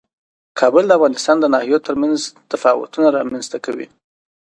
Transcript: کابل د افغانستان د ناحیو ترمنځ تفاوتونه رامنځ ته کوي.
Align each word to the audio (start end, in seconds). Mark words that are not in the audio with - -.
کابل 0.59 0.83
د 0.87 0.91
افغانستان 0.97 1.37
د 1.39 1.45
ناحیو 1.53 1.83
ترمنځ 1.87 2.17
تفاوتونه 2.51 3.07
رامنځ 3.17 3.45
ته 3.51 3.57
کوي. 3.65 3.87